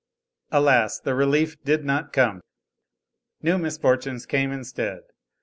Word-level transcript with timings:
Alas! 0.51 0.99
the 0.99 1.13
relief 1.13 1.61
did 1.63 1.85
not 1.85 2.11
come. 2.11 2.41
New 3.43 3.59
misfortunes 3.59 4.25
came 4.25 4.51
instead. 4.51 5.01